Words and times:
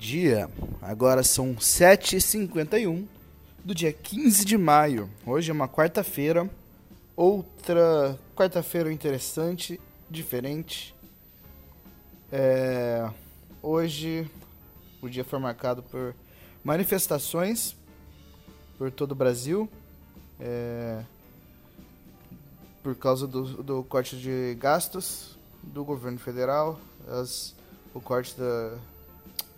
Bom 0.00 0.06
dia, 0.06 0.48
agora 0.80 1.22
são 1.22 1.54
7h51 1.56 3.06
do 3.62 3.74
dia 3.74 3.92
15 3.92 4.46
de 4.46 4.56
maio. 4.56 5.10
Hoje 5.26 5.50
é 5.50 5.52
uma 5.52 5.68
quarta-feira, 5.68 6.48
outra 7.14 8.18
quarta-feira 8.34 8.90
interessante, 8.90 9.78
diferente. 10.08 10.94
É... 12.32 13.10
Hoje 13.62 14.26
o 15.02 15.08
dia 15.08 15.22
foi 15.22 15.38
marcado 15.38 15.82
por 15.82 16.14
manifestações 16.64 17.76
por 18.78 18.90
todo 18.90 19.12
o 19.12 19.14
Brasil. 19.14 19.68
É... 20.40 21.04
Por 22.82 22.94
causa 22.94 23.26
do, 23.26 23.62
do 23.62 23.84
corte 23.84 24.16
de 24.16 24.56
gastos 24.58 25.38
do 25.62 25.84
governo 25.84 26.18
federal, 26.18 26.80
as, 27.06 27.54
o 27.92 28.00
corte 28.00 28.34
da, 28.38 28.78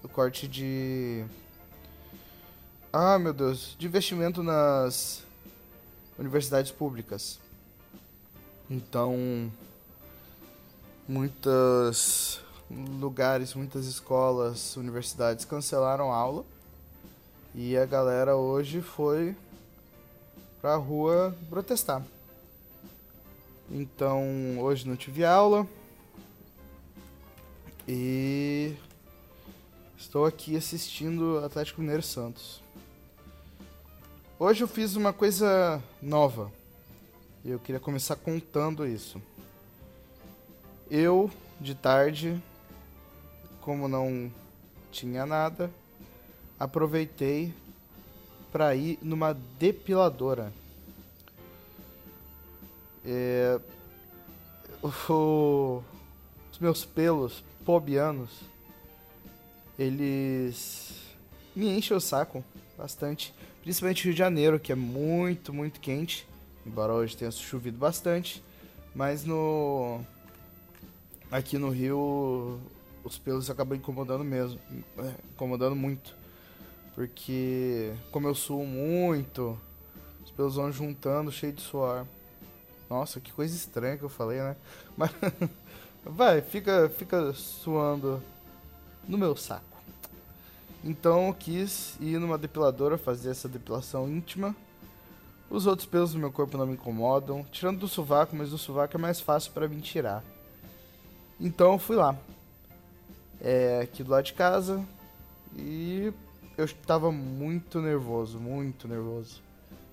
o 0.03 0.09
corte 0.09 0.49
de. 0.49 1.25
Ah, 2.93 3.19
meu 3.19 3.33
Deus, 3.33 3.77
de 3.79 3.87
investimento 3.87 4.43
nas 4.43 5.25
universidades 6.19 6.71
públicas. 6.71 7.39
Então, 8.69 9.51
muitos 11.09 12.41
lugares, 12.71 13.55
muitas 13.55 13.87
escolas, 13.87 14.77
universidades 14.77 15.45
cancelaram 15.45 16.13
aula 16.13 16.45
e 17.55 17.77
a 17.77 17.85
galera 17.85 18.37
hoje 18.37 18.81
foi 18.81 19.37
pra 20.61 20.77
rua 20.77 21.37
protestar. 21.51 22.03
Então, 23.71 24.59
hoje 24.59 24.87
não 24.87 24.97
tive 24.97 25.25
aula 25.25 25.67
e 27.87 28.52
Estou 30.03 30.27
aqui 30.27 30.57
assistindo 30.57 31.39
Atlético 31.45 31.81
Mineiro 31.81 32.03
Santos. 32.03 32.61
Hoje 34.37 34.65
eu 34.65 34.69
fiz 34.69 34.97
uma 34.97 35.13
coisa 35.13 35.81
nova. 36.03 36.53
Eu 37.45 37.61
queria 37.61 37.81
começar 37.81 38.17
contando 38.17 38.85
isso. 38.85 39.23
Eu, 40.91 41.31
de 41.61 41.77
tarde, 41.77 42.43
como 43.61 43.87
não 43.87 44.31
tinha 44.91 45.25
nada, 45.25 45.71
aproveitei 46.59 47.55
para 48.51 48.75
ir 48.75 48.99
numa 49.01 49.33
depiladora. 49.33 50.53
É, 53.07 53.61
o, 54.83 55.81
os 56.51 56.59
meus 56.59 56.85
pelos 56.85 57.43
pobianos 57.65 58.52
eles 59.79 60.95
me 61.55 61.69
enchem 61.69 61.97
o 61.97 62.01
saco 62.01 62.45
bastante. 62.77 63.35
Principalmente 63.63 64.05
Rio 64.05 64.13
de 64.13 64.19
Janeiro, 64.19 64.61
que 64.61 64.73
é 64.73 64.75
muito, 64.75 65.53
muito 65.53 65.81
quente. 65.81 66.27
Embora 66.67 66.93
hoje 66.93 67.17
tenha 67.17 67.31
chovido 67.31 67.79
bastante. 67.79 68.43
Mas 68.95 69.25
no. 69.25 70.01
Aqui 71.31 71.57
no 71.57 71.71
Rio 71.71 72.61
os 73.05 73.19
pelos 73.19 73.51
acabam 73.51 73.77
incomodando 73.77 74.25
mesmo. 74.25 74.59
É, 74.99 75.15
incomodando 75.33 75.77
muito. 75.77 76.15
Porque 76.95 77.93
como 78.11 78.29
eu 78.29 78.35
suo 78.35 78.67
muito, 78.67 79.59
os 80.25 80.31
pelos 80.31 80.57
vão 80.57 80.71
juntando 80.71 81.33
cheio 81.33 81.53
de 81.53 81.63
suor. 81.63 82.07
Nossa, 82.89 83.21
que 83.21 83.33
coisa 83.33 83.55
estranha 83.55 83.97
que 83.97 84.03
eu 84.03 84.09
falei, 84.09 84.39
né? 84.39 84.57
Mas 84.97 85.11
vai, 86.05 86.43
fica, 86.43 86.91
fica 86.91 87.33
suando 87.33 88.23
no 89.07 89.19
meu 89.19 89.37
saco. 89.37 89.73
Então 90.85 91.29
eu 91.29 91.35
quis 91.35 91.97
ir 92.01 92.19
numa 92.19 92.37
depiladora 92.37 92.99
fazer 92.99 93.31
essa 93.31 93.49
depilação 93.49 94.09
íntima. 94.09 94.55
Os 95.49 95.67
outros 95.67 95.87
pelos 95.87 96.13
do 96.13 96.19
meu 96.19 96.33
corpo 96.33 96.57
não 96.57 96.67
me 96.67 96.73
incomodam, 96.75 97.45
tirando 97.53 97.81
do 97.81 97.89
sovaco, 97.89 98.35
mas 98.35 98.51
do 98.51 98.59
sovaco 98.59 98.97
é 98.97 99.01
mais 99.01 99.21
fácil 99.21 99.53
para 99.53 99.69
mim 99.69 99.81
tirar. 99.81 100.25
Então 101.39 101.73
eu 101.73 101.79
fui 101.79 101.97
lá. 101.97 102.17
É, 103.41 103.81
aqui 103.83 104.03
do 104.03 104.11
lado 104.11 104.25
de 104.25 104.33
casa. 104.33 104.85
E 105.55 106.13
eu 106.57 106.65
estava 106.65 107.13
muito 107.13 107.81
nervoso, 107.81 108.39
muito 108.39 108.89
nervoso. 108.89 109.43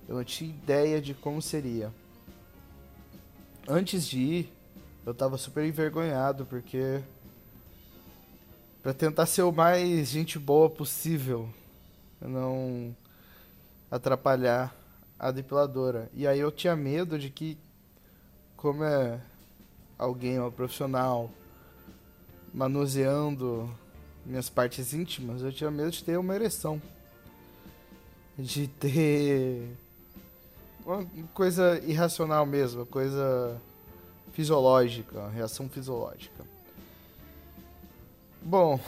Eu 0.07 0.15
não 0.15 0.23
tinha 0.23 0.49
ideia 0.49 1.01
de 1.01 1.13
como 1.13 1.41
seria. 1.41 1.93
Antes 3.67 4.07
de 4.07 4.19
ir, 4.19 4.53
eu 5.05 5.11
estava 5.11 5.37
super 5.37 5.65
envergonhado 5.65 6.45
porque 6.45 7.01
para 8.81 8.93
tentar 8.93 9.25
ser 9.25 9.43
o 9.43 9.51
mais 9.51 10.07
gente 10.07 10.39
boa 10.39 10.69
possível, 10.69 11.49
não 12.21 12.95
atrapalhar 13.91 14.73
a 15.17 15.31
depiladora. 15.31 16.09
E 16.13 16.25
aí 16.25 16.39
eu 16.39 16.51
tinha 16.51 16.75
medo 16.75 17.19
de 17.19 17.29
que, 17.29 17.57
como 18.55 18.83
é 18.83 19.19
alguém, 19.97 20.39
uma 20.39 20.51
profissional, 20.51 21.29
manuseando 22.53 23.69
minhas 24.25 24.49
partes 24.49 24.93
íntimas, 24.93 25.41
eu 25.41 25.51
tinha 25.51 25.69
medo 25.69 25.91
de 25.91 26.03
ter 26.03 26.17
uma 26.17 26.35
ereção. 26.35 26.81
De 28.37 28.67
ter 28.67 29.75
uma 30.85 31.05
coisa 31.33 31.77
irracional 31.85 32.45
mesmo, 32.45 32.85
coisa 32.85 33.59
fisiológica, 34.31 35.27
reação 35.27 35.67
fisiológica. 35.67 36.45
Bom, 38.41 38.79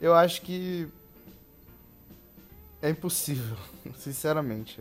eu 0.00 0.14
acho 0.14 0.42
que 0.42 0.88
é 2.80 2.90
impossível, 2.90 3.56
sinceramente. 3.96 4.80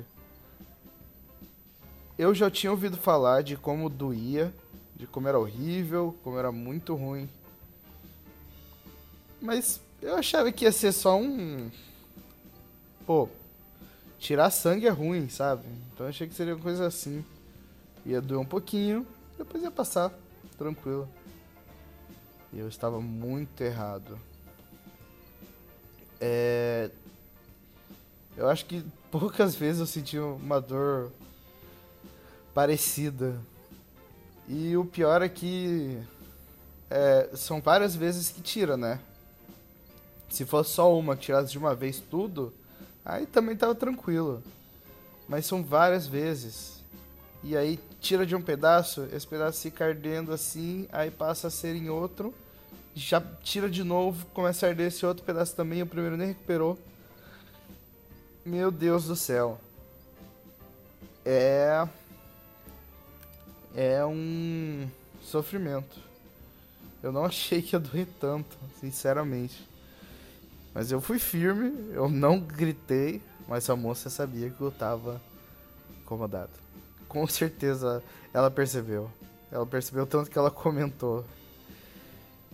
Eu 2.18 2.34
já 2.34 2.50
tinha 2.50 2.72
ouvido 2.72 2.98
falar 2.98 3.44
de 3.44 3.58
como 3.58 3.90
doía, 3.90 4.54
de 4.96 5.06
como 5.06 5.28
era 5.28 5.40
horrível, 5.40 6.16
como 6.24 6.38
era 6.38 6.52
muito 6.52 6.96
ruim. 6.96 7.30
Mas 9.42 9.82
eu 10.02 10.16
achava 10.16 10.52
que 10.52 10.66
ia 10.66 10.72
ser 10.72 10.92
só 10.92 11.18
um. 11.20 11.70
Pô, 13.06 13.28
tirar 14.20 14.50
sangue 14.52 14.88
é 14.88 14.92
ruim, 14.92 15.30
sabe? 15.30 15.66
Então 15.94 16.06
eu 16.06 16.10
achei 16.10 16.28
que 16.28 16.34
seria 16.34 16.56
uma 16.56 16.62
coisa 16.62 16.86
assim. 16.86 17.26
Ia 18.06 18.22
doer 18.22 18.40
um 18.40 18.46
pouquinho, 18.46 19.06
depois 19.38 19.62
ia 19.64 19.72
passar, 19.72 20.12
tranquilo. 20.58 21.10
E 22.54 22.60
eu 22.60 22.68
estava 22.68 23.00
muito 23.00 23.62
errado. 23.62 24.20
É... 26.20 26.92
Eu 28.36 28.50
acho 28.50 28.66
que 28.66 28.84
poucas 29.10 29.56
vezes 29.56 29.80
eu 29.80 29.86
senti 29.86 30.18
uma 30.18 30.60
dor 30.60 31.12
parecida. 32.54 33.40
E 34.48 34.76
o 34.76 34.86
pior 34.86 35.22
é 35.22 35.30
que 35.30 35.98
é, 36.90 37.30
são 37.36 37.62
várias 37.62 37.96
vezes 37.96 38.30
que 38.30 38.42
tira, 38.42 38.76
né? 38.76 39.00
Se 40.30 40.46
fosse 40.46 40.72
só 40.72 40.98
uma 40.98 41.16
que 41.16 41.24
tirasse 41.24 41.52
de 41.52 41.58
uma 41.58 41.74
vez 41.74 42.00
tudo, 42.00 42.54
aí 43.06 43.26
também 43.26 43.56
tava 43.56 43.74
tranquilo. 43.74 44.44
Mas 45.28 45.46
são 45.46 45.64
várias 45.64 46.06
vezes. 46.06 46.81
E 47.44 47.58
aí 47.58 47.80
tira 48.00 48.26
de 48.26 48.36
um 48.36 48.42
pedaço, 48.42 49.08
esse 49.12 49.26
pedaço 49.26 49.62
fica 49.62 49.86
ardendo 49.86 50.32
assim, 50.32 50.88
aí 50.92 51.10
passa 51.10 51.48
a 51.48 51.52
ser 51.52 51.76
em 51.76 51.90
outro, 51.90 52.34
já 52.94 53.20
tira 53.42 53.68
de 53.70 53.84
novo, 53.84 54.26
começa 54.28 54.66
a 54.66 54.70
arder 54.70 54.88
esse 54.88 55.06
outro 55.06 55.24
pedaço 55.24 55.56
também, 55.56 55.82
o 55.82 55.88
primeiro 55.88 56.18
nem 56.18 56.28
recuperou. 56.30 56.78
Meu 58.46 58.70
Deus 58.70 59.06
do 59.06 59.16
céu. 59.16 59.60
É. 61.26 61.88
É 63.74 64.06
um 64.06 64.88
sofrimento. 65.22 66.00
Eu 67.02 67.12
não 67.12 67.26
achei 67.26 67.62
que 67.62 67.76
ia 67.76 67.80
doer 67.80 68.08
tanto, 68.20 68.56
sinceramente. 68.80 69.68
Mas 70.74 70.92
eu 70.92 71.02
fui 71.02 71.18
firme, 71.18 71.92
eu 71.92 72.08
não 72.08 72.40
gritei, 72.40 73.22
mas 73.48 73.70
a 73.70 73.76
moça 73.76 74.10
sabia 74.10 74.50
que 74.50 74.62
eu 74.62 74.72
tava 74.72 75.22
incomodado 76.02 76.62
com 77.12 77.28
certeza 77.28 78.02
ela 78.34 78.50
percebeu. 78.50 79.12
Ela 79.52 79.66
percebeu 79.66 80.08
tanto 80.08 80.32
que 80.32 80.38
ela 80.38 80.50
comentou. 80.50 81.26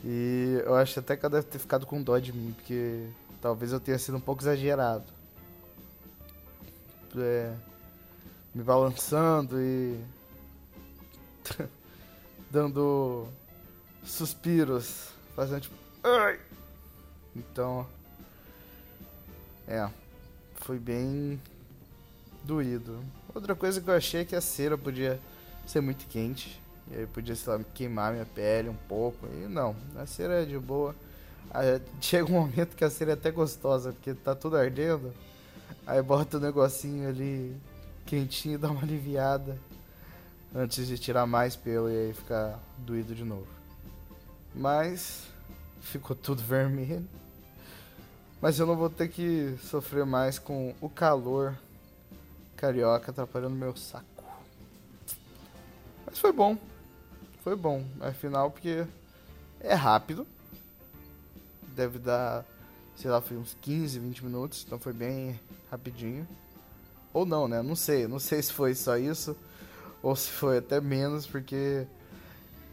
E 0.04 0.60
eu 0.66 0.74
acho 0.74 1.00
até 1.00 1.16
que 1.16 1.24
ela 1.24 1.36
deve 1.36 1.46
ter 1.46 1.60
ficado 1.60 1.86
com 1.86 2.02
dó 2.02 2.18
de 2.18 2.34
mim, 2.34 2.54
porque 2.54 3.08
talvez 3.40 3.72
eu 3.72 3.80
tenha 3.80 4.00
sido 4.00 4.18
um 4.18 4.20
pouco 4.20 4.42
exagerado. 4.42 5.06
É, 7.16 7.54
me 8.54 8.64
balançando 8.64 9.62
e 9.62 10.00
dando 12.50 13.28
suspiros, 14.04 15.10
fazendo 15.36 15.62
tipo. 15.62 15.76
Ai! 16.04 16.40
Então. 17.36 17.88
É. 19.68 19.88
Foi 20.56 20.80
bem 20.80 21.40
doído. 22.44 23.04
Outra 23.34 23.56
coisa 23.56 23.82
que 23.82 23.90
eu 23.90 23.94
achei 23.94 24.22
é 24.22 24.26
que 24.26 24.36
a 24.36 24.42
cera 24.42 24.78
podia 24.78 25.20
ser 25.66 25.82
muito 25.82 26.06
quente. 26.08 26.62
E 26.90 27.00
aí 27.00 27.08
podia, 27.08 27.36
sei 27.36 27.54
lá, 27.54 27.64
queimar 27.74 28.14
minha 28.14 28.26
pele 28.26 28.70
um 28.70 28.78
pouco. 28.88 29.28
E 29.28 29.48
não, 29.48 29.76
a 29.96 30.06
cera 30.06 30.42
é 30.42 30.46
de 30.46 30.58
boa. 30.58 30.96
Aí, 31.52 31.82
chega 32.02 32.26
um 32.26 32.34
momento 32.34 32.76
que 32.76 32.84
a 32.84 32.90
cera 32.90 33.12
é 33.12 33.14
até 33.14 33.32
gostosa, 33.32 33.92
porque 33.92 34.14
tá 34.14 34.34
tudo 34.34 34.58
ardendo. 34.58 35.14
Aí 35.86 36.02
bota 36.02 36.38
o 36.38 36.40
negocinho 36.40 37.10
ali 37.10 37.56
quentinho 38.06 38.56
e 38.56 38.58
dá 38.58 38.70
uma 38.70 38.82
aliviada. 38.82 39.58
Antes 40.56 40.88
de 40.88 40.98
tirar 40.98 41.26
mais 41.26 41.56
pelo 41.56 41.90
e 41.90 42.08
aí 42.08 42.14
ficar 42.14 42.60
doído 42.78 43.14
de 43.14 43.24
novo. 43.24 43.48
Mas 44.56 45.28
ficou 45.82 46.16
tudo 46.16 46.42
vermelho. 46.42 47.08
Mas 48.42 48.60
eu 48.60 48.66
não 48.66 48.76
vou 48.76 48.90
ter 48.90 49.10
que 49.10 49.58
sofrer 49.62 50.06
mais 50.06 50.40
com 50.40 50.74
o 50.80 50.90
calor 50.90 51.58
carioca 52.58 53.12
atrapalhando 53.12 53.56
meu 53.56 53.76
saco. 53.76 54.06
Mas 56.06 56.20
foi 56.20 56.34
bom. 56.34 56.58
Foi 57.44 57.56
bom. 57.56 57.86
Afinal, 58.02 58.52
porque 58.52 58.86
é 59.62 59.74
rápido. 59.74 60.26
Deve 61.76 62.00
dar, 62.00 62.44
sei 62.96 63.12
lá, 63.12 63.22
foi 63.22 63.38
uns 63.38 63.56
15, 63.62 64.00
20 64.00 64.26
minutos. 64.26 64.64
Então 64.66 64.80
foi 64.80 64.92
bem 64.92 65.40
rapidinho. 65.70 66.28
Ou 67.14 67.26
não, 67.26 67.48
né? 67.48 67.62
Não 67.62 67.76
sei. 67.76 68.08
Não 68.08 68.20
sei 68.20 68.42
se 68.42 68.52
foi 68.52 68.74
só 68.74 68.98
isso. 68.98 69.38
Ou 70.02 70.16
se 70.16 70.30
foi 70.30 70.58
até 70.58 70.82
menos, 70.82 71.28
porque 71.28 71.86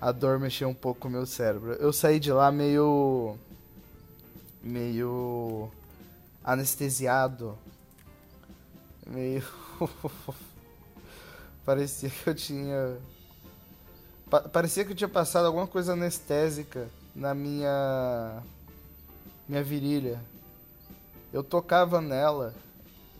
a 0.00 0.10
dor 0.10 0.38
mexeu 0.38 0.68
um 0.68 0.74
pouco 0.74 1.00
com 1.00 1.08
o 1.08 1.10
meu 1.10 1.26
cérebro. 1.26 1.72
Eu 1.74 1.92
saí 1.92 2.18
de 2.18 2.32
lá 2.32 2.50
meio. 2.50 3.36
meio. 4.62 5.70
anestesiado. 6.42 7.58
Meio. 9.06 9.44
Parecia 11.64 12.10
que 12.10 12.28
eu 12.28 12.34
tinha. 12.34 12.98
Pa 14.30 14.40
parecia 14.40 14.84
que 14.84 14.92
eu 14.92 14.96
tinha 14.96 15.08
passado 15.08 15.46
alguma 15.46 15.66
coisa 15.66 15.94
anestésica 15.94 16.88
na 17.14 17.34
minha. 17.34 18.42
minha 19.48 19.62
virilha. 19.62 20.20
Eu 21.32 21.42
tocava 21.42 22.00
nela 22.00 22.54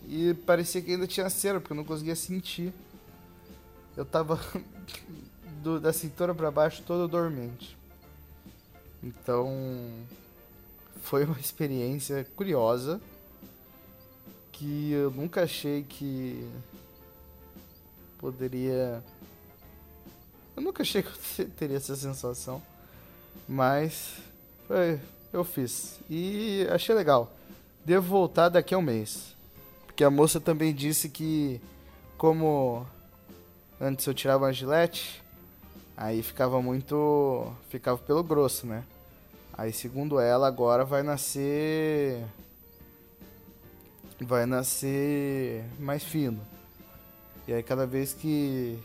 e 0.06 0.34
parecia 0.34 0.82
que 0.82 0.92
ainda 0.92 1.06
tinha 1.06 1.28
cera, 1.30 1.58
porque 1.58 1.72
eu 1.72 1.76
não 1.76 1.84
conseguia 1.84 2.14
sentir. 2.14 2.72
Eu 3.96 4.04
tava 4.04 4.38
do, 5.62 5.80
da 5.80 5.92
cintura 5.92 6.34
para 6.34 6.50
baixo 6.50 6.82
todo 6.86 7.08
dormente. 7.08 7.76
Então 9.02 9.88
foi 11.02 11.24
uma 11.24 11.38
experiência 11.38 12.26
curiosa 12.36 13.00
que 14.54 14.92
eu 14.92 15.10
nunca 15.10 15.42
achei 15.42 15.82
que 15.82 16.48
poderia. 18.18 19.02
Eu 20.56 20.62
nunca 20.62 20.82
achei 20.82 21.02
que 21.02 21.08
eu 21.40 21.48
teria 21.58 21.76
essa 21.76 21.96
sensação, 21.96 22.62
mas 23.48 24.14
foi, 24.68 25.00
eu 25.32 25.44
fiz 25.44 25.98
e 26.08 26.66
achei 26.70 26.94
legal. 26.94 27.32
Devo 27.84 28.06
voltar 28.08 28.48
daqui 28.48 28.74
a 28.74 28.78
um 28.78 28.82
mês, 28.82 29.34
porque 29.86 30.04
a 30.04 30.10
moça 30.10 30.40
também 30.40 30.72
disse 30.72 31.08
que 31.08 31.60
como 32.16 32.86
antes 33.80 34.06
eu 34.06 34.14
tirava 34.14 34.44
uma 34.44 34.52
gilete, 34.52 35.22
aí 35.96 36.22
ficava 36.22 36.62
muito. 36.62 37.52
ficava 37.68 37.98
pelo 37.98 38.22
grosso, 38.22 38.66
né? 38.66 38.84
Aí, 39.56 39.72
segundo 39.72 40.18
ela, 40.18 40.46
agora 40.46 40.84
vai 40.84 41.02
nascer. 41.02 42.24
Vai 44.22 44.46
nascer 44.46 45.64
mais 45.78 46.04
fino. 46.04 46.40
E 47.48 47.52
aí, 47.52 47.62
cada 47.62 47.86
vez 47.86 48.12
que. 48.12 48.78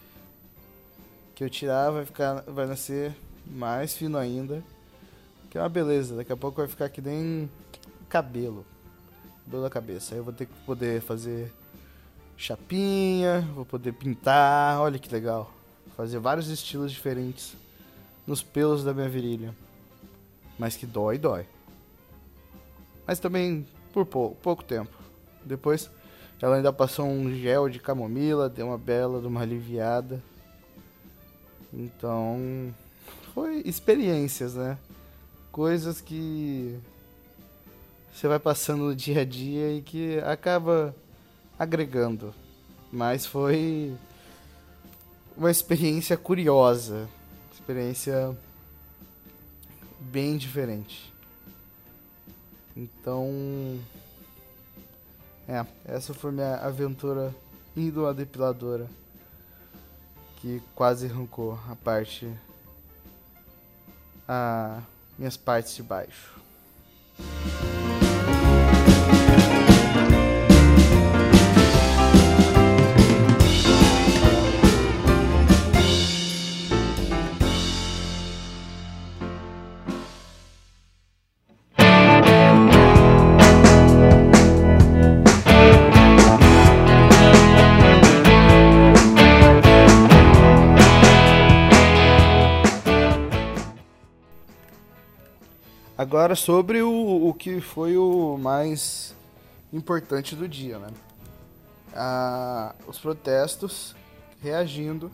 que 1.35 1.43
eu 1.43 1.49
tirar, 1.49 1.91
vai, 1.91 2.05
ficar, 2.05 2.41
vai 2.47 2.65
nascer 2.65 3.15
mais 3.45 3.95
fino 3.95 4.17
ainda. 4.17 4.63
Que 5.49 5.57
é 5.57 5.61
uma 5.61 5.69
beleza, 5.69 6.15
daqui 6.15 6.31
a 6.31 6.37
pouco 6.37 6.57
vai 6.57 6.67
ficar 6.67 6.89
que 6.89 7.01
nem 7.01 7.49
cabelo. 8.07 8.65
Cabelo 9.45 9.63
da 9.63 9.69
cabeça. 9.69 10.13
Aí 10.13 10.19
eu 10.19 10.23
vou 10.23 10.33
ter 10.33 10.45
que 10.45 10.53
poder 10.65 11.01
fazer 11.01 11.51
chapinha, 12.37 13.41
vou 13.53 13.65
poder 13.65 13.93
pintar, 13.93 14.79
olha 14.79 14.97
que 14.97 15.11
legal. 15.11 15.51
Fazer 15.97 16.19
vários 16.19 16.47
estilos 16.47 16.91
diferentes 16.91 17.55
nos 18.25 18.41
pelos 18.41 18.83
da 18.83 18.93
minha 18.93 19.09
virilha. 19.09 19.53
Mas 20.57 20.75
que 20.75 20.85
dói, 20.85 21.17
dói. 21.17 21.45
Mas 23.05 23.19
também 23.19 23.67
por 23.91 24.05
pouco, 24.05 24.35
pouco 24.35 24.63
tempo. 24.63 24.98
Depois 25.49 25.89
ela 26.39 26.57
ainda 26.57 26.71
passou 26.71 27.07
um 27.07 27.33
gel 27.35 27.67
de 27.67 27.79
camomila, 27.79 28.47
deu 28.47 28.67
uma 28.67 28.77
bela, 28.77 29.19
uma 29.27 29.41
aliviada. 29.41 30.23
Então, 31.73 32.73
foi 33.33 33.61
experiências, 33.65 34.53
né? 34.53 34.77
Coisas 35.51 35.99
que 35.99 36.79
você 38.13 38.27
vai 38.27 38.39
passando 38.39 38.85
no 38.85 38.95
dia 38.95 39.21
a 39.21 39.25
dia 39.25 39.73
e 39.73 39.81
que 39.81 40.19
acaba 40.19 40.95
agregando. 41.57 42.33
Mas 42.91 43.25
foi 43.25 43.93
uma 45.35 45.49
experiência 45.49 46.15
curiosa, 46.15 47.09
experiência 47.51 48.37
bem 49.99 50.37
diferente. 50.37 51.11
Então, 52.77 53.79
é, 55.49 55.65
essa 55.85 56.13
foi 56.13 56.31
minha 56.31 56.57
aventura 56.57 57.33
indo 57.75 58.05
à 58.05 58.13
depiladora 58.13 58.87
que 60.35 60.61
quase 60.75 61.07
arrancou 61.07 61.59
a 61.67 61.75
parte 61.75 62.31
a 64.27 64.79
minhas 65.17 65.35
partes 65.35 65.75
de 65.75 65.81
baixo. 65.81 66.39
Agora 95.99 96.33
sobre 96.33 96.81
o, 96.81 97.27
o 97.27 97.33
que 97.33 97.59
foi 97.59 97.97
o 97.97 98.37
mais 98.37 99.13
importante 99.73 100.33
do 100.33 100.47
dia, 100.47 100.79
né? 100.79 100.87
Ah, 101.93 102.73
os 102.87 102.97
protestos 102.97 103.93
reagindo 104.41 105.11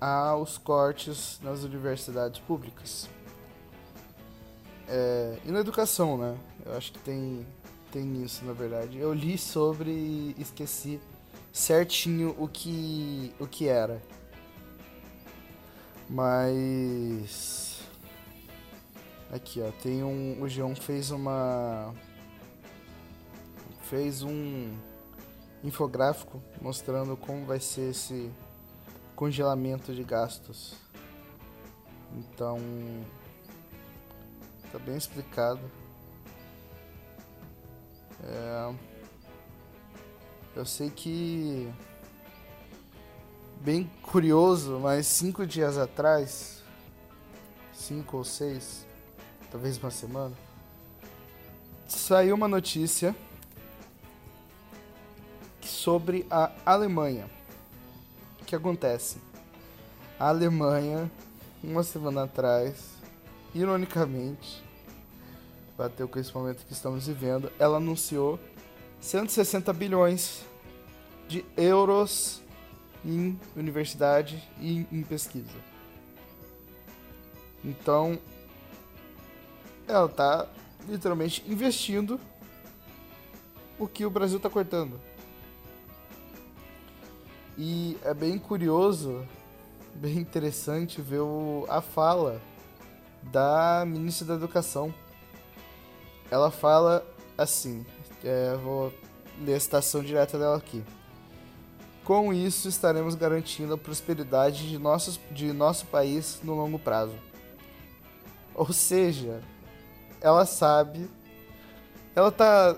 aos 0.00 0.56
cortes 0.56 1.38
nas 1.42 1.62
universidades 1.62 2.40
públicas. 2.40 3.06
É, 4.88 5.36
e 5.44 5.50
na 5.50 5.60
educação, 5.60 6.16
né? 6.16 6.34
Eu 6.64 6.74
acho 6.74 6.90
que 6.92 6.98
tem, 7.00 7.46
tem 7.92 8.22
isso, 8.22 8.46
na 8.46 8.54
verdade. 8.54 8.96
Eu 8.96 9.12
li 9.12 9.36
sobre 9.36 9.90
e 9.90 10.36
esqueci 10.38 10.98
certinho 11.52 12.34
o 12.38 12.48
que, 12.48 13.30
o 13.38 13.46
que 13.46 13.68
era. 13.68 14.00
Mas 16.08 17.65
Aqui, 19.30 19.60
ó, 19.60 19.70
tem 19.82 20.04
um. 20.04 20.40
O 20.40 20.48
João 20.48 20.74
fez 20.74 21.10
uma. 21.10 21.92
Fez 23.82 24.22
um 24.22 24.76
infográfico 25.64 26.40
mostrando 26.60 27.16
como 27.16 27.44
vai 27.44 27.58
ser 27.58 27.90
esse 27.90 28.30
congelamento 29.16 29.92
de 29.92 30.04
gastos. 30.04 30.76
Então. 32.12 32.58
Tá 34.70 34.78
bem 34.78 34.96
explicado. 34.96 35.60
É, 38.22 38.74
eu 40.54 40.64
sei 40.64 40.88
que. 40.88 41.72
Bem 43.60 43.90
curioso, 44.02 44.78
mas 44.78 45.06
cinco 45.08 45.44
dias 45.44 45.76
atrás. 45.76 46.62
Cinco 47.72 48.18
ou 48.18 48.24
seis 48.24 48.86
talvez 49.56 49.78
uma 49.78 49.90
semana, 49.90 50.34
saiu 51.88 52.34
uma 52.34 52.46
notícia 52.46 53.16
sobre 55.62 56.26
a 56.30 56.52
Alemanha. 56.66 57.26
O 58.38 58.44
que 58.44 58.54
acontece? 58.54 59.16
A 60.20 60.28
Alemanha, 60.28 61.10
uma 61.64 61.82
semana 61.82 62.24
atrás, 62.24 62.84
ironicamente, 63.54 64.62
bateu 65.74 66.06
com 66.06 66.18
esse 66.18 66.34
momento 66.34 66.66
que 66.66 66.74
estamos 66.74 67.06
vivendo, 67.06 67.50
ela 67.58 67.78
anunciou 67.78 68.38
160 69.00 69.72
bilhões 69.72 70.44
de 71.26 71.42
euros 71.56 72.42
em 73.02 73.40
universidade 73.56 74.36
e 74.60 74.86
em 74.92 75.02
pesquisa. 75.02 75.56
Então, 77.64 78.20
ela 79.88 80.08
tá 80.08 80.46
literalmente 80.88 81.44
investindo 81.46 82.20
o 83.78 83.86
que 83.86 84.04
o 84.06 84.10
Brasil 84.10 84.38
está 84.38 84.48
cortando. 84.48 85.00
E 87.58 87.96
é 88.02 88.12
bem 88.12 88.38
curioso, 88.38 89.26
bem 89.94 90.18
interessante 90.18 91.00
ver 91.00 91.20
o, 91.20 91.64
a 91.68 91.80
fala 91.80 92.40
da 93.22 93.84
ministra 93.86 94.26
da 94.26 94.34
Educação. 94.34 94.94
Ela 96.30 96.50
fala 96.50 97.06
assim, 97.36 97.86
é, 98.22 98.54
vou 98.56 98.92
ler 99.40 99.54
a 99.54 99.60
citação 99.60 100.02
direta 100.02 100.38
dela 100.38 100.56
aqui. 100.56 100.84
Com 102.04 102.32
isso, 102.32 102.68
estaremos 102.68 103.14
garantindo 103.14 103.74
a 103.74 103.78
prosperidade 103.78 104.68
de, 104.68 104.78
nossos, 104.78 105.18
de 105.30 105.52
nosso 105.52 105.86
país 105.86 106.40
no 106.44 106.54
longo 106.54 106.78
prazo. 106.78 107.14
Ou 108.54 108.72
seja, 108.72 109.42
ela 110.20 110.44
sabe, 110.46 111.08
ela 112.14 112.30
tá 112.30 112.76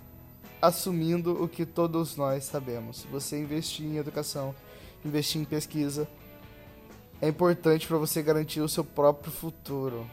assumindo 0.60 1.42
o 1.42 1.48
que 1.48 1.64
todos 1.64 2.16
nós 2.16 2.44
sabemos. 2.44 3.06
Você 3.10 3.38
investir 3.38 3.86
em 3.86 3.96
educação, 3.96 4.54
investir 5.04 5.40
em 5.40 5.44
pesquisa, 5.44 6.08
é 7.20 7.28
importante 7.28 7.86
para 7.86 7.98
você 7.98 8.22
garantir 8.22 8.60
o 8.60 8.68
seu 8.68 8.84
próprio 8.84 9.32
futuro. 9.32 10.08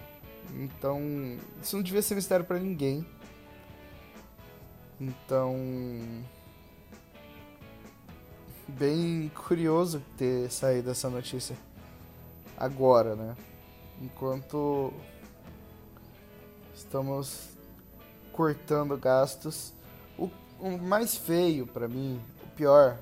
Então, 0.56 1.02
isso 1.62 1.76
não 1.76 1.84
devia 1.84 2.02
ser 2.02 2.16
mistério 2.16 2.46
para 2.46 2.60
ninguém. 2.60 3.06
Então, 5.00 5.56
bem 8.68 9.32
curioso 9.34 10.02
ter 10.18 10.50
saído 10.52 10.90
essa 10.90 11.10
notícia 11.10 11.56
agora, 12.58 13.16
né? 13.16 13.36
Enquanto 14.02 14.92
estamos 16.88 17.50
cortando 18.32 18.98
gastos, 18.98 19.74
o, 20.17 20.29
o 20.60 20.77
mais 20.77 21.15
feio 21.15 21.67
para 21.67 21.88
mim, 21.88 22.20
o 22.46 22.48
pior, 22.56 22.98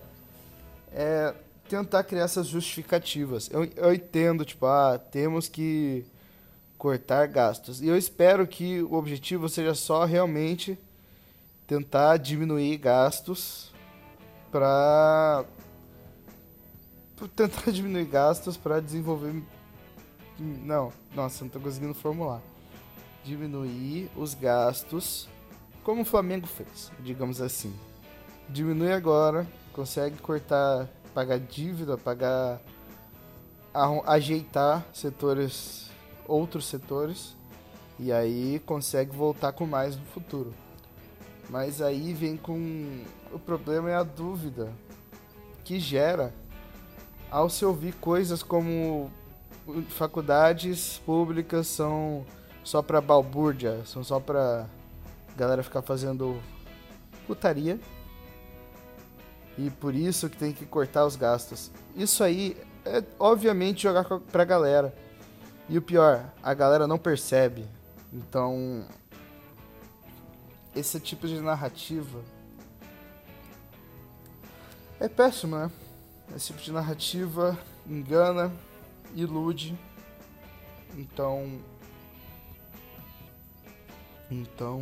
é 0.91 1.33
tentar 1.69 2.03
criar 2.03 2.23
essas 2.23 2.47
justificativas. 2.47 3.49
Eu, 3.51 3.63
eu 3.75 3.93
entendo, 3.93 4.43
tipo, 4.43 4.65
ah, 4.65 4.97
temos 4.97 5.47
que 5.47 6.05
cortar 6.77 7.27
gastos. 7.27 7.81
E 7.81 7.87
eu 7.87 7.97
espero 7.97 8.47
que 8.47 8.81
o 8.81 8.93
objetivo 8.93 9.47
seja 9.47 9.75
só 9.75 10.03
realmente 10.03 10.77
tentar 11.67 12.17
diminuir 12.17 12.77
gastos 12.77 13.71
para 14.51 15.45
tentar 17.35 17.69
diminuir 17.71 18.05
gastos 18.05 18.57
para 18.57 18.79
desenvolver 18.79 19.43
não, 20.37 20.91
nossa, 21.13 21.43
não 21.43 21.49
tô 21.49 21.59
conseguindo 21.59 21.93
formular. 21.93 22.41
Diminuir 23.25 24.10
os 24.15 24.34
gastos 24.36 25.27
como 25.84 26.03
o 26.03 26.05
Flamengo 26.05 26.48
fez, 26.48 26.91
digamos 27.00 27.41
assim. 27.41 27.74
Diminui 28.48 28.91
agora, 28.91 29.46
consegue 29.74 30.17
cortar, 30.17 30.88
pagar 31.13 31.39
dívida, 31.39 31.98
pagar 31.98 32.62
ajeitar 34.05 34.86
setores 34.94 35.89
outros 36.27 36.65
setores 36.65 37.36
e 38.00 38.12
aí 38.12 38.62
consegue 38.65 39.15
voltar 39.15 39.51
com 39.51 39.65
mais 39.65 39.98
no 39.98 40.05
futuro. 40.05 40.53
Mas 41.50 41.82
aí 41.82 42.13
vem 42.13 42.38
com 42.38 43.03
o 43.32 43.39
problema 43.39 43.89
é 43.89 43.96
a 43.96 44.03
dúvida 44.03 44.72
que 45.63 45.79
gera 45.79 46.34
ao 47.29 47.50
se 47.50 47.65
ouvir 47.65 47.94
coisas 47.96 48.41
como 48.41 49.12
faculdades 49.89 51.01
públicas 51.05 51.67
são 51.67 52.25
só 52.65 52.81
para 52.81 53.00
balbúrdia, 53.00 53.86
são 53.86 54.03
só 54.03 54.19
para 54.19 54.67
galera 55.38 55.62
ficar 55.62 55.84
fazendo 55.84 56.41
putaria. 57.27 57.79
E 59.57 59.69
por 59.69 59.93
isso 59.95 60.29
que 60.29 60.36
tem 60.36 60.51
que 60.51 60.65
cortar 60.65 61.05
os 61.05 61.15
gastos. 61.15 61.72
Isso 61.95 62.24
aí 62.24 62.57
é 62.84 63.03
obviamente 63.19 63.84
jogar 63.84 64.03
pra 64.03 64.43
galera. 64.43 64.93
E 65.69 65.77
o 65.77 65.81
pior, 65.81 66.34
a 66.43 66.53
galera 66.53 66.88
não 66.88 66.98
percebe. 66.98 67.65
Então, 68.12 68.86
esse 70.75 71.00
tipo 71.00 71.27
de 71.27 71.39
narrativa 71.39 72.19
é 75.00 75.07
péssimo, 75.07 75.55
né? 75.55 75.72
Esse 76.36 76.48
tipo 76.48 76.62
de 76.62 76.72
narrativa 76.72 77.57
engana, 77.88 78.51
ilude. 79.13 79.77
Então. 80.98 81.60
Então. 84.29 84.82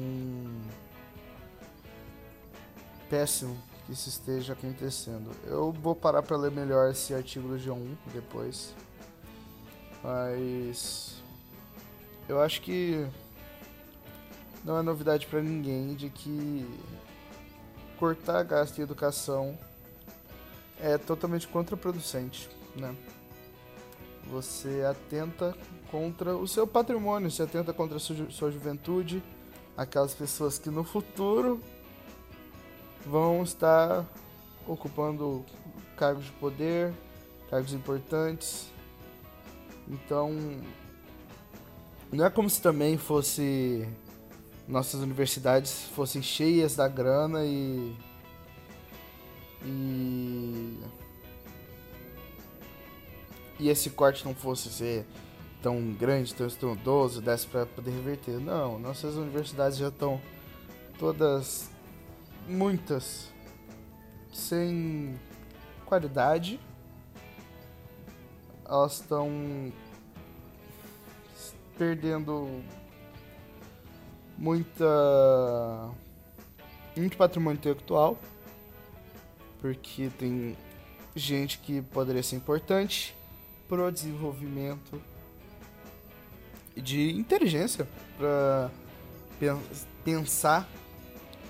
Péssimo 3.10 3.58
que 3.86 3.92
isso 3.92 4.10
esteja 4.10 4.54
acontecendo. 4.54 5.32
Eu 5.46 5.72
vou 5.72 5.96
parar 5.96 6.24
para 6.24 6.38
ler 6.38 6.52
melhor 6.52 6.90
esse 6.90 7.14
artigo 7.14 7.48
do 7.48 7.56
G1 7.56 7.96
depois. 8.14 8.74
Mas. 10.04 11.22
Eu 12.28 12.42
acho 12.42 12.62
que. 12.62 13.06
Não 14.64 14.78
é 14.78 14.82
novidade 14.82 15.28
para 15.28 15.42
ninguém 15.42 15.94
de 15.94 16.10
que 16.10 16.66
cortar 17.98 18.44
gasto 18.44 18.80
em 18.80 18.82
educação 18.82 19.58
é 20.80 20.98
totalmente 20.98 21.48
contraproducente, 21.48 22.50
né? 22.76 22.96
Você 24.28 24.84
atenta 24.90 25.56
contra 25.94 26.36
o 26.36 26.48
seu 26.48 26.66
patrimônio, 26.66 27.30
você 27.30 27.44
atenta 27.44 27.72
contra 27.72 27.98
a 27.98 28.00
sua, 28.00 28.32
sua 28.32 28.50
juventude, 28.50 29.22
aquelas 29.78 30.12
pessoas 30.16 30.58
que 30.58 30.72
no 30.72 30.84
futuro 30.84 31.62
vão 33.06 33.44
estar 33.44 34.04
ocupando 34.68 35.46
cargos 35.96 36.26
de 36.26 36.32
poder, 36.32 36.92
cargos 37.48 37.74
importantes. 37.74 38.72
Então, 39.88 40.32
não 42.12 42.26
é 42.26 42.30
como 42.32 42.50
se 42.50 42.60
também 42.60 42.98
fosse 42.98 43.88
nossas 44.68 45.02
universidades 45.02 45.90
fossem 45.94 46.24
cheias 46.24 46.76
da 46.76 46.88
grana 46.88 47.44
e 47.44 47.96
e 49.64 50.80
e 53.60 53.70
esse 53.70 53.90
corte 53.90 54.24
não 54.26 54.34
fosse 54.34 54.70
ser 54.70 55.06
tão 55.64 55.94
grande, 55.94 56.36
tão 56.36 56.46
estrondoso, 56.46 57.22
desse 57.22 57.48
para 57.48 57.66
poder 57.66 57.92
reverter. 57.92 58.38
Não, 58.40 58.78
nossas 58.78 59.16
universidades 59.16 59.78
já 59.78 59.88
estão 59.88 60.22
todas 61.00 61.72
muitas 62.46 63.32
sem 64.32 65.18
qualidade. 65.86 66.60
Elas 68.66 69.00
estão 69.00 69.72
perdendo 71.78 72.62
muita 74.38 75.90
muito 76.96 77.18
patrimônio 77.18 77.58
intelectual 77.58 78.20
porque 79.60 80.12
tem 80.20 80.56
gente 81.16 81.58
que 81.60 81.82
poderia 81.82 82.22
ser 82.22 82.36
importante 82.36 83.16
pro 83.68 83.92
desenvolvimento 83.92 85.02
de 86.76 87.12
inteligência 87.12 87.88
para 88.18 88.70
pensar 90.04 90.68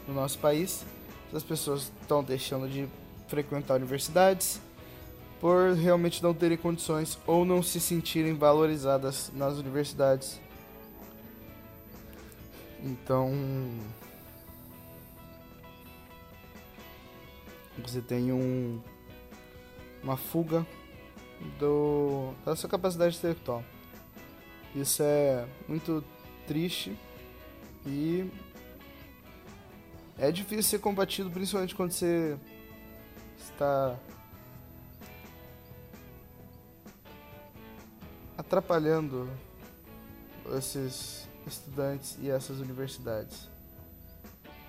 no 0.08 0.14
nosso 0.14 0.38
país. 0.40 0.86
As 1.34 1.44
pessoas 1.44 1.92
estão 2.02 2.24
deixando 2.24 2.70
de 2.70 2.88
frequentar 3.28 3.76
universidades 3.76 4.62
por 5.44 5.74
realmente 5.74 6.24
não 6.24 6.34
terem 6.34 6.58
condições 6.58 7.18
ou 7.28 7.44
não 7.44 7.62
se 7.62 7.80
sentirem 7.80 8.34
valorizadas 8.34 9.32
nas 9.36 9.58
universidades. 9.58 10.40
Então, 12.82 13.32
você 17.78 18.00
tem 18.02 18.32
um 18.32 18.80
uma 20.02 20.18
fuga 20.18 20.66
do 21.60 22.34
da 22.46 22.56
sua 22.56 22.70
capacidade 22.70 23.18
intelectual. 23.18 23.64
Isso 24.76 25.04
é 25.04 25.48
muito 25.68 26.04
triste 26.48 26.98
e 27.86 28.30
é 30.18 30.32
difícil 30.32 30.64
ser 30.64 30.80
combatido, 30.80 31.30
principalmente 31.30 31.76
quando 31.76 31.92
você 31.92 32.38
está 33.38 33.96
atrapalhando 38.38 39.30
esses 40.58 41.28
estudantes 41.46 42.18
e 42.20 42.30
essas 42.30 42.60
universidades. 42.60 43.50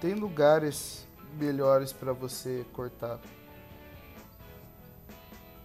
Tem 0.01 0.15
lugares 0.15 1.07
melhores 1.39 1.93
para 1.93 2.13
você 2.13 2.65
cortar, 2.73 3.21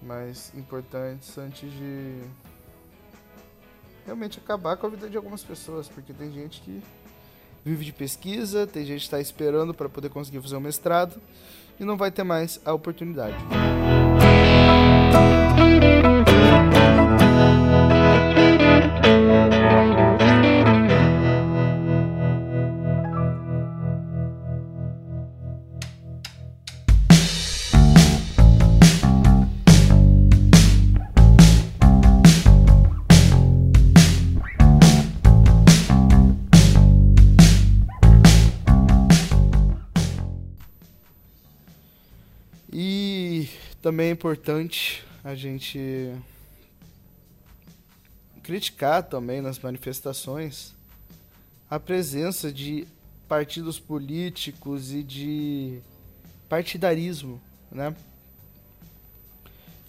mais 0.01 0.53
importantes 0.55 1.37
antes 1.37 1.71
de 1.71 2.21
realmente 4.09 4.39
acabar 4.39 4.75
com 4.75 4.87
a 4.87 4.89
vida 4.89 5.07
de 5.07 5.15
algumas 5.15 5.43
pessoas, 5.43 5.87
porque 5.87 6.11
tem 6.13 6.31
gente 6.31 6.61
que 6.61 6.81
vive 7.63 7.85
de 7.85 7.93
pesquisa, 7.93 8.65
tem 8.65 8.83
gente 8.83 9.01
que 9.01 9.05
está 9.05 9.19
esperando 9.19 9.71
para 9.71 9.87
poder 9.87 10.09
conseguir 10.09 10.41
fazer 10.41 10.55
um 10.55 10.61
mestrado 10.61 11.21
e 11.79 11.85
não 11.85 11.95
vai 11.95 12.09
ter 12.09 12.23
mais 12.23 12.59
a 12.65 12.73
oportunidade. 12.73 13.37
Também 43.99 44.11
é 44.11 44.13
importante 44.13 45.03
a 45.25 45.35
gente 45.35 46.15
criticar 48.41 49.03
também 49.03 49.41
nas 49.41 49.59
manifestações 49.59 50.73
a 51.69 51.77
presença 51.77 52.49
de 52.49 52.87
partidos 53.27 53.77
políticos 53.77 54.93
e 54.93 55.03
de 55.03 55.79
partidarismo, 56.47 57.41
né? 57.69 57.93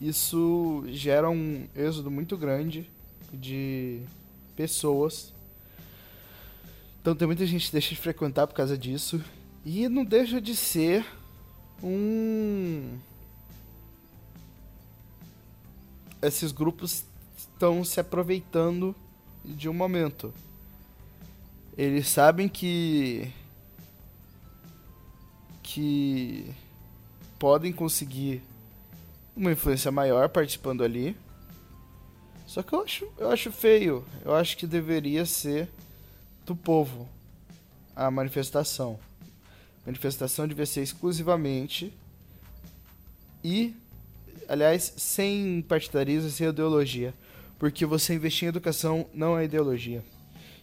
Isso 0.01 0.83
gera 0.89 1.31
um 1.31 1.69
êxodo 1.77 2.11
muito 2.11 2.37
grande 2.37 2.91
de 3.33 4.01
pessoas. 4.57 5.33
Então 7.01 7.15
tem 7.15 7.29
muita 7.29 7.47
gente 7.47 7.67
que 7.67 7.73
deixa 7.73 7.91
de 7.91 8.01
frequentar 8.01 8.49
por 8.49 8.55
causa 8.55 8.77
disso. 8.77 9.23
E 9.65 9.89
não 9.89 10.05
deixa 10.05 10.41
de 10.41 10.57
ser 10.57 11.07
um. 11.81 12.99
Esses 16.23 16.53
grupos 16.53 17.05
estão 17.37 17.85
se 17.85 18.01
aproveitando 18.01 18.95
de 19.45 19.69
um 19.69 19.73
momento. 19.73 20.33
Eles 21.77 22.09
sabem 22.09 22.49
que. 22.49 23.33
que 25.63 26.53
podem 27.39 27.73
conseguir 27.73 28.43
uma 29.35 29.53
influência 29.53 29.91
maior 29.91 30.29
participando 30.29 30.85
ali. 30.85 31.17
Só 32.47 32.63
que 32.63 32.75
eu 32.75 32.83
acho, 32.83 33.09
eu 33.17 33.31
acho 33.31 33.53
feio. 33.53 34.05
Eu 34.25 34.35
acho 34.35 34.57
que 34.57 34.67
deveria 34.67 35.25
ser 35.25 35.69
do 36.45 36.57
povo 36.57 37.09
a 37.95 38.11
manifestação 38.11 38.99
manifestação 39.85 40.47
devia 40.47 40.67
ser 40.67 40.83
exclusivamente 40.83 41.93
e, 43.43 43.75
aliás, 44.51 44.93
sem 44.97 45.63
partidarismo, 45.63 46.29
sem 46.29 46.49
ideologia. 46.49 47.15
Porque 47.59 47.87
você 47.87 48.15
investir 48.15 48.47
em 48.47 48.49
educação 48.49 49.07
não 49.15 49.39
é 49.39 49.45
ideologia. 49.45 50.03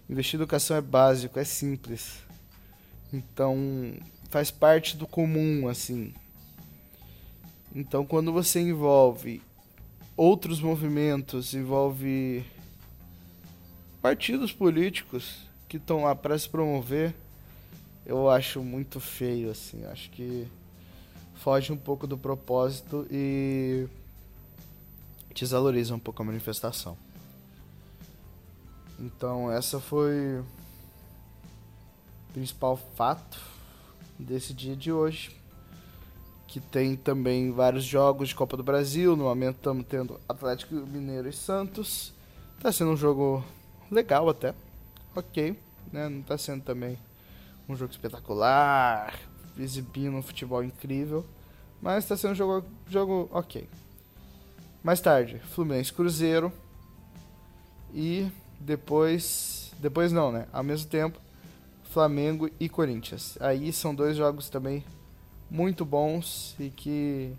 Investir 0.09 0.37
em 0.37 0.43
educação 0.43 0.75
é 0.75 0.81
básico, 0.81 1.39
é 1.39 1.43
simples. 1.43 2.19
Então, 3.13 3.93
faz 4.29 4.51
parte 4.51 4.97
do 4.97 5.07
comum, 5.07 5.67
assim. 5.69 6.13
Então, 7.73 8.05
quando 8.05 8.33
você 8.33 8.59
envolve 8.59 9.41
outros 10.17 10.59
movimentos, 10.59 11.53
envolve 11.53 12.43
partidos 14.01 14.51
políticos 14.51 15.47
que 15.69 15.77
estão 15.77 16.03
lá 16.03 16.15
para 16.15 16.37
se 16.37 16.49
promover, 16.49 17.13
eu 18.05 18.29
acho 18.29 18.61
muito 18.63 18.99
feio, 18.99 19.51
assim. 19.51 19.85
Acho 19.85 20.09
que 20.09 20.47
foge 21.37 21.71
um 21.71 21.77
pouco 21.77 22.05
do 22.05 22.17
propósito 22.17 23.07
e 23.09 23.87
desvaloriza 25.33 25.95
um 25.95 25.99
pouco 25.99 26.21
a 26.21 26.25
manifestação. 26.25 26.97
Então, 28.99 29.51
essa 29.51 29.79
foi 29.79 30.39
o 30.39 30.45
principal 32.33 32.77
fato 32.95 33.39
desse 34.17 34.53
dia 34.53 34.75
de 34.75 34.91
hoje. 34.91 35.35
Que 36.47 36.59
tem 36.59 36.95
também 36.95 37.51
vários 37.51 37.83
jogos 37.83 38.29
de 38.29 38.35
Copa 38.35 38.57
do 38.57 38.63
Brasil. 38.63 39.15
No 39.15 39.25
momento 39.25 39.57
estamos 39.57 39.85
tendo 39.87 40.19
Atlético 40.27 40.75
Mineiro 40.75 41.27
e 41.27 41.33
Santos. 41.33 42.13
Tá 42.59 42.71
sendo 42.71 42.91
um 42.91 42.97
jogo 42.97 43.43
legal 43.91 44.27
até. 44.29 44.55
Ok, 45.15 45.59
né? 45.91 46.09
Não 46.09 46.21
tá 46.21 46.37
sendo 46.37 46.63
também 46.63 46.97
um 47.69 47.75
jogo 47.75 47.91
espetacular, 47.91 49.19
exibindo 49.59 50.15
um 50.15 50.21
futebol 50.21 50.63
incrível, 50.63 51.25
mas 51.81 52.03
está 52.03 52.17
sendo 52.17 52.31
um 52.31 52.35
jogo, 52.35 52.67
jogo 52.89 53.29
ok. 53.31 53.67
Mais 54.83 55.01
tarde, 55.01 55.39
Fluminense 55.53 55.91
Cruzeiro 55.91 56.51
e 57.93 58.31
depois, 58.59 59.71
depois 59.79 60.11
não, 60.11 60.31
né? 60.31 60.47
Ao 60.51 60.63
mesmo 60.63 60.89
tempo, 60.89 61.19
Flamengo 61.91 62.49
e 62.59 62.69
Corinthians. 62.69 63.37
Aí 63.39 63.71
são 63.73 63.93
dois 63.93 64.15
jogos 64.15 64.49
também 64.49 64.83
muito 65.49 65.85
bons 65.85 66.55
e 66.59 66.69
que 66.69 67.33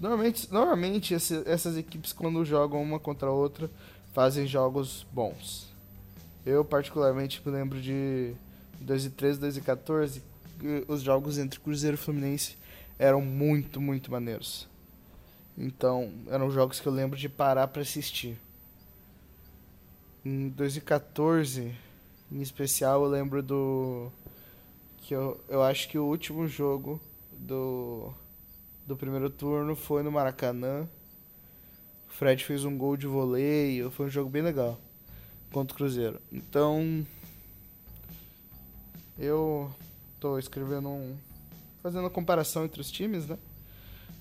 normalmente, 0.00 0.52
normalmente 0.52 1.14
esse, 1.14 1.42
essas 1.46 1.76
equipes 1.76 2.12
quando 2.12 2.44
jogam 2.44 2.82
uma 2.82 2.98
contra 2.98 3.28
a 3.28 3.32
outra 3.32 3.70
fazem 4.12 4.46
jogos 4.46 5.06
bons. 5.12 5.72
Eu 6.46 6.64
particularmente 6.64 7.42
me 7.44 7.52
lembro 7.52 7.80
de 7.80 8.34
2013, 8.80 9.40
2014, 9.40 10.22
os 10.88 11.02
jogos 11.02 11.38
entre 11.38 11.60
Cruzeiro 11.60 11.94
e 11.96 11.98
Fluminense 11.98 12.56
eram 12.98 13.20
muito, 13.20 13.80
muito 13.80 14.10
maneiros. 14.10 14.68
Então, 15.56 16.12
eram 16.28 16.50
jogos 16.50 16.80
que 16.80 16.86
eu 16.86 16.92
lembro 16.92 17.18
de 17.18 17.28
parar 17.28 17.68
para 17.68 17.82
assistir. 17.82 18.38
Em 20.24 20.48
2014, 20.48 21.74
em 22.32 22.40
especial, 22.40 23.04
eu 23.04 23.10
lembro 23.10 23.42
do 23.42 24.10
que 24.98 25.14
eu, 25.14 25.40
eu 25.48 25.62
acho 25.62 25.88
que 25.88 25.98
o 25.98 26.04
último 26.04 26.48
jogo 26.48 27.00
do 27.32 28.12
do 28.86 28.96
primeiro 28.96 29.30
turno 29.30 29.74
foi 29.74 30.02
no 30.02 30.12
Maracanã. 30.12 30.86
O 32.08 32.12
Fred 32.12 32.44
fez 32.44 32.64
um 32.64 32.76
gol 32.76 32.96
de 32.96 33.06
voleio, 33.06 33.90
foi 33.90 34.06
um 34.06 34.10
jogo 34.10 34.28
bem 34.28 34.42
legal 34.42 34.78
contra 35.50 35.74
o 35.74 35.76
Cruzeiro. 35.76 36.20
Então, 36.32 37.06
eu 39.18 39.70
tô 40.24 40.38
escrevendo 40.38 40.88
um. 40.88 41.14
fazendo 41.82 42.08
comparação 42.08 42.64
entre 42.64 42.80
os 42.80 42.90
times, 42.90 43.26
né? 43.26 43.36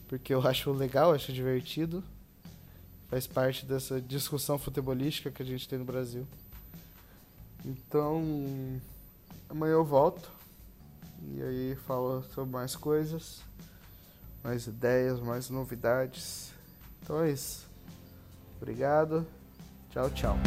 Porque 0.10 0.34
eu 0.34 0.46
acho 0.46 0.70
legal, 0.74 1.13
acho 1.13 1.32
divertido. 1.32 2.04
Faz 3.08 3.26
parte 3.26 3.66
dessa 3.66 4.02
discussão 4.02 4.60
futebolística 4.60 5.32
que 5.32 5.42
a 5.42 5.46
gente 5.46 5.66
tem 5.66 5.80
no 5.80 5.86
Brasil. 5.86 6.28
Então, 7.63 8.22
amanhã 9.50 9.76
eu 9.76 9.86
volto. 9.86 10.30
E 11.26 11.42
aí 11.42 11.78
falo 11.88 12.22
sobre 12.34 12.52
mais 12.52 12.76
coisas, 12.76 13.42
mais 14.44 14.68
ideias, 14.68 15.22
mais 15.22 15.50
novidades. 15.50 16.52
Então 17.02 17.22
é 17.22 17.32
isso. 17.32 17.66
Obrigado. 18.58 19.26
Tchau, 19.89 20.10
tchau. 20.10 20.38